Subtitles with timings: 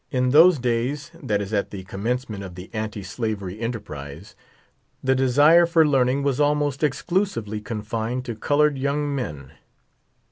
[0.09, 4.35] In those days, that is at the commencement of the anti slavery enterprise,
[5.03, 9.51] the desire for learning was almost exclusively confined to colored young men.